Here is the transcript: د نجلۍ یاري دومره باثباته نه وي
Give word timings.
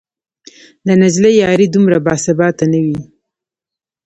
د 0.87 0.87
نجلۍ 1.01 1.33
یاري 1.43 1.67
دومره 1.75 1.97
باثباته 2.05 2.65
نه 2.71 2.79
وي 2.85 2.97